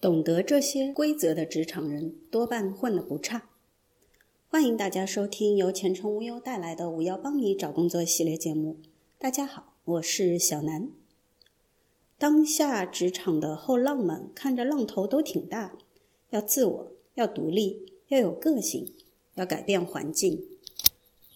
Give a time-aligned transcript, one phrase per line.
[0.00, 3.48] 懂得这些规则的职场人多半混得不差。
[4.46, 8.76] 欢迎大家收听由前程无忧带来的“五幺帮你找工作”系列节目。
[9.18, 10.92] 大家好，我是小南。
[12.16, 15.76] 当下职场的后浪们看着浪头都挺大，
[16.30, 18.94] 要自我，要独立，要有个性，
[19.34, 20.44] 要改变环境。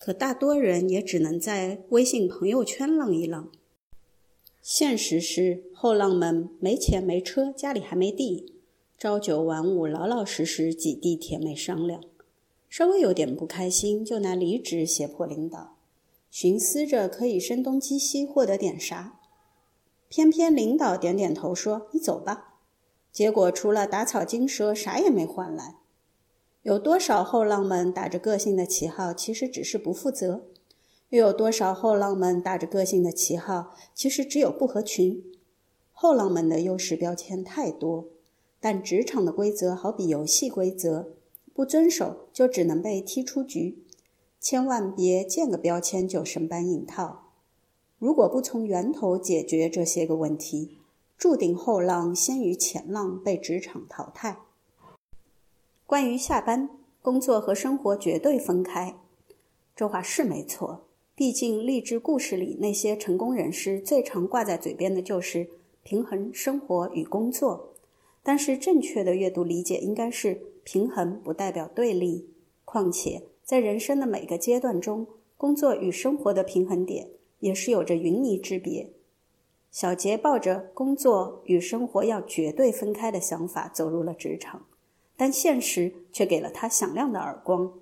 [0.00, 3.52] 可大多人也只能在微信朋友圈浪一浪。
[4.70, 8.52] 现实是，后浪们没钱没车，家里还没地，
[8.98, 12.02] 朝九晚五，老老实实挤地铁没商量。
[12.68, 15.78] 稍微有点不开心，就拿离职胁迫领导，
[16.30, 19.18] 寻思着可以声东击西获得点啥。
[20.10, 22.56] 偏偏领导点点头说：“你走吧。”
[23.10, 25.76] 结果除了打草惊蛇，啥也没换来。
[26.60, 30.44] 有多少后浪们打着个性的旗号，其实只是不负责？
[31.10, 35.24] 又有多少后浪们打着个性的旗号，其实只有不合群。
[35.92, 38.08] 后浪们的优势标签太多，
[38.60, 41.14] 但职场的规则好比游戏规则，
[41.54, 43.82] 不遵守就只能被踢出局。
[44.38, 47.32] 千万别见个标签就生搬硬套。
[47.98, 50.78] 如果不从源头解决这些个问题，
[51.16, 54.38] 注定后浪先于前浪被职场淘汰。
[55.86, 56.68] 关于下班，
[57.02, 58.94] 工作和生活绝对分开，
[59.74, 60.87] 这话是没错。
[61.18, 65.48] 毕竟，励志故事里那些成功人士最常挂在嘴边的就是
[65.82, 67.74] 平衡生活与工作。
[68.22, 72.28] 但是，正确的阅读理解应该是平衡不代表对立。
[72.64, 77.08] 况且，在人生的每个阶段中，工作与生活的平衡点
[77.40, 78.92] 也是有着云泥之别。
[79.72, 84.66] 小杰抱着工作与生活要绝对分开的想法走入了职场，
[85.16, 87.72] 但现实却给了他响亮的耳光：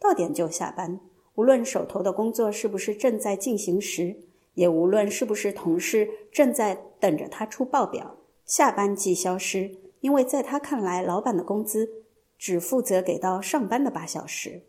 [0.00, 0.98] 到点就下班。
[1.34, 4.16] 无论手头的工作是不是正在进行时，
[4.54, 9.76] 也无论是不是同事正在等着他出报表，下班即消失。
[10.00, 12.04] 因为在他看来，老板的工资
[12.38, 14.62] 只负责给到上班的八小时。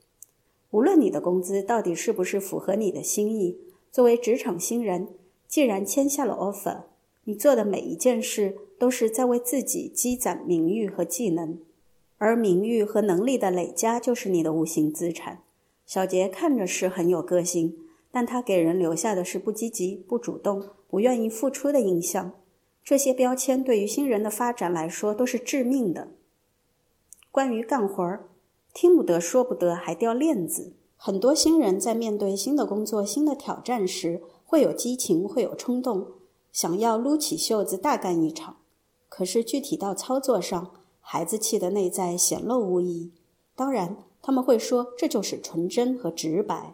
[0.72, 3.60] 无论你的工资到底是不是符合你的心意，
[3.92, 5.10] 作为职场新人，
[5.48, 6.84] 既然签下了 offer，
[7.26, 11.60] 你做的每一件事都是在为自己积攒名誉和技能，
[12.18, 15.44] 而名誉和能力的累加就是你的无形资产。
[15.86, 17.78] 小杰看着是很有个性，
[18.12, 22.32] 但他给人留下的是不积极、不主动、不愿意付出的印象。
[22.84, 26.10] 这些标签对于新人的发展来说都是致命的。
[27.30, 28.28] 关于干活儿，
[28.74, 30.74] 听不得、说不得，还掉链子。
[30.96, 36.08] 很多新人在面对新的工作、新的挑战时，会有激情，会有冲动，
[36.52, 38.58] 想要撸起袖子大干一场。
[39.08, 43.12] 可是具体到操作上，孩子气的内在显露无遗。
[43.56, 43.98] 当然。
[44.26, 46.74] 他们会说这就是纯真和直白。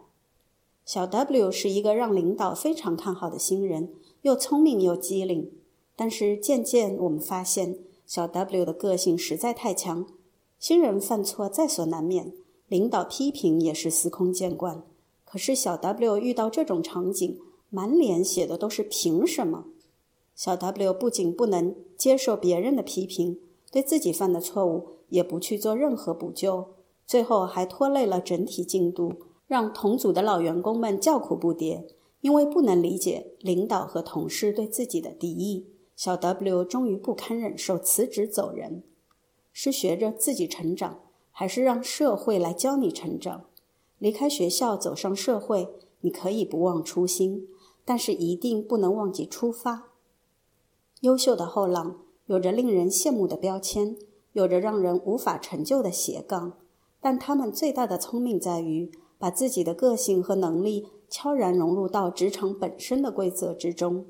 [0.86, 3.90] 小 W 是一个让领导非常看好的新人，
[4.22, 5.52] 又聪明又机灵。
[5.94, 7.76] 但是渐渐我们发现，
[8.06, 10.06] 小 W 的个性实在太强，
[10.58, 12.32] 新人犯错在所难免，
[12.68, 14.82] 领导批评也是司空见惯。
[15.26, 19.66] 可是小 W 遇到这种场景，满脸写的都是凭什么。
[20.34, 23.38] 小 W 不仅不能接受别人的批评，
[23.70, 26.68] 对自己犯的错误也不去做任何补救。
[27.12, 29.12] 最后还拖累了整体进度，
[29.46, 31.84] 让同组的老员工们叫苦不迭。
[32.22, 38.82] 因为不能理解领导和同事对自己的敌意，小 W 终于不堪忍受，辞职走人。
[39.52, 41.00] 是学着自己成长，
[41.30, 43.44] 还是让社会来教你成长？
[43.98, 45.68] 离开学校走上社会，
[46.00, 47.46] 你可以不忘初心，
[47.84, 49.90] 但是一定不能忘记出发。
[51.02, 53.98] 优秀的后浪有着令人羡慕的标签，
[54.32, 56.56] 有着让人无法成就的斜杠。
[57.02, 64.06] 但他们最大的聪明在于把自己的个性和能力悄然融入到职场本身的规则之中。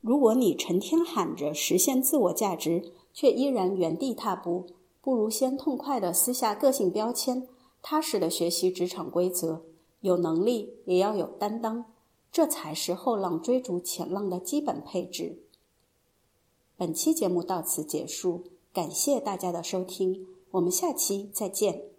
[0.00, 4.66] 如果你成天喊着实现自我价值，却依然原地踏步，
[5.00, 7.46] 不如先痛快地撕下个性标签，
[7.80, 9.62] 踏实地学习职场规则。
[10.00, 11.84] 有能力也要有担当，
[12.32, 15.38] 这才是后浪追逐前浪的基本配置。
[16.76, 21.93] 本期节目到此结束，感谢大家的收听，我们下期再见。